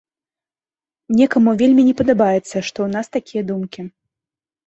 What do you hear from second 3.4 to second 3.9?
думкі.